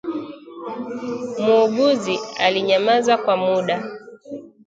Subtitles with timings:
[1.43, 2.15] Muuguzi
[2.45, 3.75] alinyamaza kwa muda